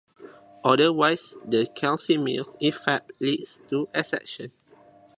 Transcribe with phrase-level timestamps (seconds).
[0.63, 4.49] Otherwise, the Casimir effect leads to exceptions.